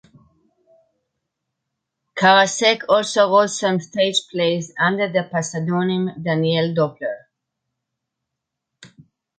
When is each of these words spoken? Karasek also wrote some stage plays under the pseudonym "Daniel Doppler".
Karasek 2.17 2.81
also 2.89 3.29
wrote 3.29 3.51
some 3.51 3.79
stage 3.79 4.15
plays 4.31 4.73
under 4.79 5.07
the 5.07 5.29
pseudonym 5.43 6.23
"Daniel 6.23 6.73
Doppler". 6.73 7.17